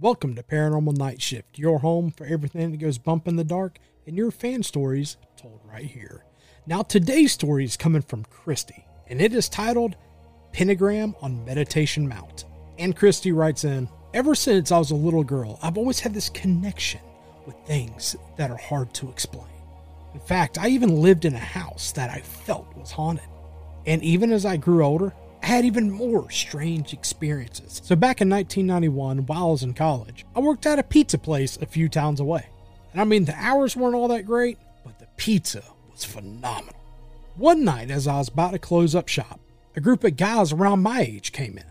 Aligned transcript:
Welcome 0.00 0.34
to 0.34 0.42
Paranormal 0.42 0.96
Nightshift, 0.96 1.56
your 1.56 1.78
home 1.78 2.10
for 2.10 2.26
everything 2.26 2.72
that 2.72 2.78
goes 2.78 2.98
bump 2.98 3.28
in 3.28 3.36
the 3.36 3.44
dark 3.44 3.78
and 4.08 4.16
your 4.16 4.32
fan 4.32 4.64
stories 4.64 5.16
told 5.36 5.60
right 5.64 5.84
here. 5.84 6.24
Now, 6.66 6.82
today's 6.82 7.30
story 7.30 7.62
is 7.62 7.76
coming 7.76 8.02
from 8.02 8.24
Christy, 8.24 8.84
and 9.06 9.22
it 9.22 9.32
is 9.32 9.48
titled 9.48 9.94
Pentagram 10.50 11.14
on 11.22 11.44
Meditation 11.44 12.08
Mount. 12.08 12.44
And 12.76 12.96
Christy 12.96 13.30
writes 13.30 13.62
in 13.62 13.88
Ever 14.12 14.34
since 14.34 14.72
I 14.72 14.78
was 14.78 14.90
a 14.90 14.96
little 14.96 15.22
girl, 15.22 15.60
I've 15.62 15.78
always 15.78 16.00
had 16.00 16.12
this 16.12 16.28
connection 16.28 17.00
with 17.46 17.54
things 17.64 18.16
that 18.36 18.50
are 18.50 18.56
hard 18.56 18.92
to 18.94 19.08
explain. 19.08 19.46
In 20.12 20.20
fact, 20.20 20.58
I 20.58 20.70
even 20.70 21.02
lived 21.02 21.24
in 21.24 21.36
a 21.36 21.38
house 21.38 21.92
that 21.92 22.10
I 22.10 22.18
felt 22.18 22.76
was 22.76 22.90
haunted. 22.90 23.28
And 23.86 24.02
even 24.02 24.32
as 24.32 24.44
I 24.44 24.56
grew 24.56 24.84
older, 24.84 25.14
had 25.44 25.64
even 25.64 25.90
more 25.90 26.30
strange 26.30 26.92
experiences. 26.92 27.80
So 27.84 27.96
back 27.96 28.20
in 28.20 28.30
1991, 28.30 29.26
while 29.26 29.46
I 29.46 29.50
was 29.50 29.62
in 29.62 29.74
college, 29.74 30.24
I 30.34 30.40
worked 30.40 30.66
at 30.66 30.78
a 30.78 30.82
pizza 30.82 31.18
place 31.18 31.56
a 31.56 31.66
few 31.66 31.88
towns 31.88 32.20
away. 32.20 32.46
And 32.92 33.00
I 33.00 33.04
mean, 33.04 33.24
the 33.24 33.34
hours 33.36 33.76
weren't 33.76 33.94
all 33.94 34.08
that 34.08 34.26
great, 34.26 34.58
but 34.84 34.98
the 34.98 35.08
pizza 35.16 35.62
was 35.90 36.04
phenomenal. 36.04 36.80
One 37.36 37.64
night, 37.64 37.90
as 37.90 38.06
I 38.06 38.18
was 38.18 38.28
about 38.28 38.52
to 38.52 38.58
close 38.58 38.94
up 38.94 39.08
shop, 39.08 39.40
a 39.76 39.80
group 39.80 40.04
of 40.04 40.16
guys 40.16 40.52
around 40.52 40.82
my 40.82 41.00
age 41.00 41.32
came 41.32 41.58
in. 41.58 41.64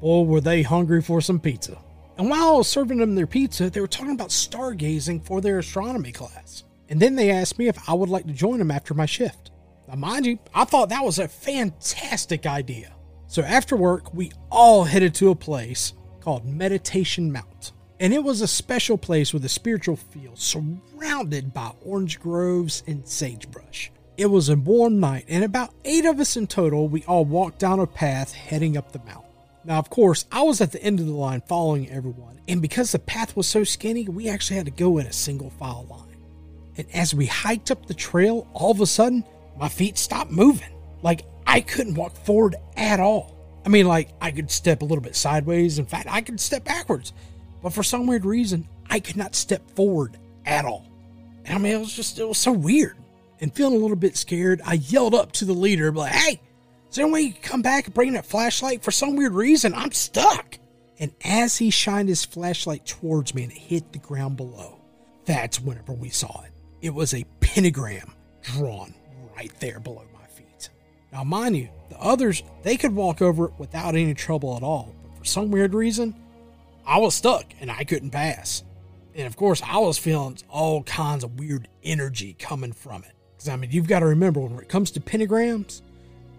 Boy, 0.00 0.22
were 0.22 0.40
they 0.40 0.62
hungry 0.62 1.02
for 1.02 1.20
some 1.20 1.40
pizza. 1.40 1.76
And 2.16 2.30
while 2.30 2.48
I 2.48 2.56
was 2.58 2.68
serving 2.68 2.98
them 2.98 3.14
their 3.14 3.26
pizza, 3.26 3.68
they 3.68 3.80
were 3.80 3.88
talking 3.88 4.14
about 4.14 4.30
stargazing 4.30 5.24
for 5.24 5.40
their 5.40 5.58
astronomy 5.58 6.12
class. 6.12 6.64
And 6.88 7.00
then 7.00 7.16
they 7.16 7.30
asked 7.30 7.58
me 7.58 7.68
if 7.68 7.88
I 7.88 7.94
would 7.94 8.08
like 8.08 8.26
to 8.26 8.32
join 8.32 8.58
them 8.58 8.70
after 8.70 8.94
my 8.94 9.06
shift. 9.06 9.50
Now, 9.88 9.96
mind 9.96 10.26
you, 10.26 10.38
I 10.54 10.64
thought 10.64 10.88
that 10.90 11.04
was 11.04 11.18
a 11.18 11.28
fantastic 11.28 12.46
idea. 12.46 12.92
So 13.28 13.42
after 13.42 13.76
work, 13.76 14.14
we 14.14 14.32
all 14.50 14.84
headed 14.84 15.14
to 15.16 15.30
a 15.30 15.34
place 15.34 15.92
called 16.20 16.46
Meditation 16.46 17.30
Mount. 17.30 17.72
And 18.00 18.14
it 18.14 18.24
was 18.24 18.40
a 18.40 18.48
special 18.48 18.96
place 18.96 19.34
with 19.34 19.44
a 19.44 19.50
spiritual 19.50 19.96
feel 19.96 20.34
surrounded 20.34 21.52
by 21.52 21.72
orange 21.84 22.18
groves 22.20 22.82
and 22.86 23.06
sagebrush. 23.06 23.90
It 24.16 24.26
was 24.26 24.48
a 24.48 24.56
warm 24.56 24.98
night, 24.98 25.26
and 25.28 25.44
about 25.44 25.74
eight 25.84 26.06
of 26.06 26.18
us 26.18 26.36
in 26.36 26.46
total, 26.46 26.88
we 26.88 27.04
all 27.04 27.24
walked 27.24 27.58
down 27.58 27.80
a 27.80 27.86
path 27.86 28.32
heading 28.32 28.76
up 28.76 28.92
the 28.92 28.98
mountain. 29.00 29.30
Now, 29.64 29.78
of 29.78 29.90
course, 29.90 30.24
I 30.32 30.42
was 30.42 30.60
at 30.60 30.72
the 30.72 30.82
end 30.82 30.98
of 30.98 31.06
the 31.06 31.12
line 31.12 31.42
following 31.46 31.90
everyone, 31.90 32.40
and 32.48 32.62
because 32.62 32.92
the 32.92 32.98
path 32.98 33.36
was 33.36 33.46
so 33.46 33.62
skinny, 33.62 34.08
we 34.08 34.28
actually 34.28 34.56
had 34.56 34.66
to 34.66 34.72
go 34.72 34.98
in 34.98 35.06
a 35.06 35.12
single 35.12 35.50
file 35.50 35.86
line. 35.90 36.16
And 36.78 36.86
as 36.94 37.14
we 37.14 37.26
hiked 37.26 37.70
up 37.70 37.86
the 37.86 37.94
trail, 37.94 38.48
all 38.54 38.70
of 38.70 38.80
a 38.80 38.86
sudden, 38.86 39.24
my 39.58 39.68
feet 39.68 39.98
stopped 39.98 40.30
moving. 40.30 40.70
Like 41.02 41.24
I 41.48 41.62
couldn't 41.62 41.94
walk 41.94 42.14
forward 42.14 42.56
at 42.76 43.00
all. 43.00 43.34
I 43.64 43.70
mean, 43.70 43.86
like 43.86 44.10
I 44.20 44.30
could 44.30 44.50
step 44.50 44.82
a 44.82 44.84
little 44.84 45.02
bit 45.02 45.16
sideways. 45.16 45.78
In 45.78 45.86
fact, 45.86 46.06
I 46.10 46.20
could 46.20 46.38
step 46.38 46.64
backwards. 46.64 47.14
But 47.62 47.72
for 47.72 47.82
some 47.82 48.06
weird 48.06 48.26
reason, 48.26 48.68
I 48.88 49.00
could 49.00 49.16
not 49.16 49.34
step 49.34 49.68
forward 49.74 50.18
at 50.44 50.66
all. 50.66 50.86
And 51.46 51.54
I 51.56 51.58
mean, 51.58 51.72
it 51.72 51.78
was 51.78 51.92
just, 51.92 52.18
it 52.18 52.28
was 52.28 52.38
so 52.38 52.52
weird. 52.52 52.96
And 53.40 53.52
feeling 53.54 53.76
a 53.76 53.78
little 53.78 53.96
bit 53.96 54.16
scared, 54.16 54.60
I 54.64 54.74
yelled 54.74 55.14
up 55.14 55.32
to 55.32 55.44
the 55.44 55.54
leader, 55.54 55.90
like, 55.90 56.12
hey, 56.12 56.40
is 56.90 56.96
there 56.96 57.04
any 57.04 57.12
way 57.12 57.20
you 57.22 57.32
can 57.32 57.42
come 57.42 57.62
back 57.62 57.86
and 57.86 57.94
bring 57.94 58.12
that 58.12 58.26
flashlight? 58.26 58.82
For 58.82 58.90
some 58.90 59.16
weird 59.16 59.32
reason, 59.32 59.74
I'm 59.74 59.92
stuck. 59.92 60.58
And 60.98 61.12
as 61.24 61.56
he 61.56 61.70
shined 61.70 62.08
his 62.08 62.24
flashlight 62.24 62.84
towards 62.84 63.34
me 63.34 63.44
and 63.44 63.52
it 63.52 63.58
hit 63.58 63.92
the 63.92 63.98
ground 63.98 64.36
below, 64.36 64.80
that's 65.24 65.60
whenever 65.60 65.92
we 65.92 66.10
saw 66.10 66.42
it. 66.42 66.50
It 66.82 66.94
was 66.94 67.14
a 67.14 67.24
pentagram 67.40 68.12
drawn 68.42 68.94
right 69.36 69.52
there 69.60 69.80
below 69.80 70.04
my. 70.12 70.17
Now, 71.12 71.24
mind 71.24 71.56
you, 71.56 71.68
the 71.88 71.98
others, 71.98 72.42
they 72.62 72.76
could 72.76 72.94
walk 72.94 73.22
over 73.22 73.46
it 73.46 73.52
without 73.58 73.94
any 73.94 74.14
trouble 74.14 74.56
at 74.56 74.62
all. 74.62 74.94
But 75.02 75.18
for 75.18 75.24
some 75.24 75.50
weird 75.50 75.74
reason, 75.74 76.14
I 76.86 76.98
was 76.98 77.14
stuck 77.14 77.46
and 77.60 77.70
I 77.70 77.84
couldn't 77.84 78.10
pass. 78.10 78.62
And 79.14 79.26
of 79.26 79.36
course, 79.36 79.62
I 79.62 79.78
was 79.78 79.98
feeling 79.98 80.38
all 80.48 80.82
kinds 80.84 81.24
of 81.24 81.38
weird 81.38 81.68
energy 81.82 82.36
coming 82.38 82.72
from 82.72 83.02
it. 83.04 83.12
Because, 83.36 83.48
I 83.48 83.56
mean, 83.56 83.70
you've 83.70 83.88
got 83.88 84.00
to 84.00 84.06
remember 84.06 84.40
when 84.40 84.58
it 84.58 84.68
comes 84.68 84.90
to 84.92 85.00
pentagrams, 85.00 85.82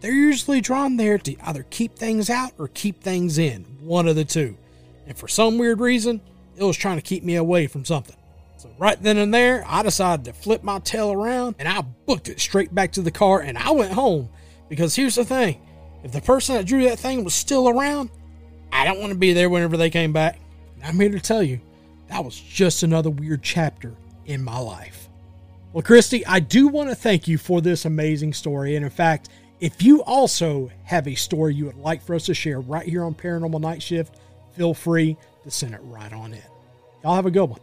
they're 0.00 0.12
usually 0.12 0.60
drawn 0.60 0.96
there 0.96 1.18
to 1.18 1.36
either 1.46 1.64
keep 1.70 1.96
things 1.96 2.28
out 2.28 2.52
or 2.58 2.68
keep 2.68 3.02
things 3.02 3.38
in, 3.38 3.64
one 3.80 4.06
of 4.06 4.16
the 4.16 4.24
two. 4.24 4.56
And 5.06 5.16
for 5.16 5.28
some 5.28 5.58
weird 5.58 5.80
reason, 5.80 6.20
it 6.56 6.64
was 6.64 6.76
trying 6.76 6.96
to 6.96 7.02
keep 7.02 7.22
me 7.24 7.36
away 7.36 7.66
from 7.66 7.84
something. 7.84 8.16
So 8.56 8.70
right 8.78 9.00
then 9.02 9.18
and 9.18 9.32
there, 9.32 9.64
I 9.66 9.82
decided 9.82 10.24
to 10.26 10.32
flip 10.32 10.62
my 10.62 10.78
tail 10.78 11.12
around 11.12 11.56
and 11.58 11.68
I 11.68 11.82
booked 12.06 12.28
it 12.28 12.40
straight 12.40 12.74
back 12.74 12.92
to 12.92 13.02
the 13.02 13.10
car 13.10 13.40
and 13.40 13.58
I 13.58 13.70
went 13.70 13.92
home. 13.92 14.28
Because 14.68 14.96
here's 14.96 15.14
the 15.14 15.24
thing 15.24 15.60
if 16.02 16.12
the 16.12 16.20
person 16.20 16.56
that 16.56 16.66
drew 16.66 16.84
that 16.84 16.98
thing 16.98 17.24
was 17.24 17.34
still 17.34 17.68
around, 17.68 18.10
I 18.72 18.84
don't 18.84 19.00
want 19.00 19.12
to 19.12 19.18
be 19.18 19.32
there 19.32 19.48
whenever 19.48 19.76
they 19.76 19.90
came 19.90 20.12
back. 20.12 20.38
I'm 20.84 21.00
here 21.00 21.10
to 21.10 21.20
tell 21.20 21.42
you, 21.42 21.60
that 22.08 22.24
was 22.24 22.38
just 22.38 22.82
another 22.82 23.08
weird 23.08 23.42
chapter 23.42 23.94
in 24.26 24.42
my 24.42 24.58
life. 24.58 25.08
Well, 25.72 25.82
Christy, 25.82 26.24
I 26.26 26.40
do 26.40 26.68
want 26.68 26.90
to 26.90 26.94
thank 26.94 27.26
you 27.26 27.38
for 27.38 27.60
this 27.60 27.84
amazing 27.84 28.34
story. 28.34 28.76
And 28.76 28.84
in 28.84 28.90
fact, 28.90 29.30
if 29.60 29.82
you 29.82 30.02
also 30.02 30.70
have 30.84 31.08
a 31.08 31.14
story 31.14 31.54
you 31.54 31.64
would 31.64 31.76
like 31.76 32.02
for 32.02 32.14
us 32.14 32.26
to 32.26 32.34
share 32.34 32.60
right 32.60 32.86
here 32.86 33.02
on 33.02 33.14
Paranormal 33.14 33.60
Nightshift, 33.60 34.10
feel 34.52 34.74
free 34.74 35.16
to 35.42 35.50
send 35.50 35.74
it 35.74 35.80
right 35.84 36.12
on 36.12 36.34
in. 36.34 36.42
Y'all 37.02 37.14
have 37.14 37.26
a 37.26 37.30
good 37.30 37.48
one. 37.48 37.60